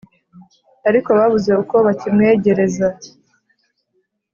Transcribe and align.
ariko 0.89 1.09
babuze 1.19 1.51
uko 1.61 1.75
bakimwegereza 1.85 2.87